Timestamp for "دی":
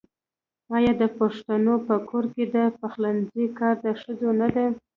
4.55-4.67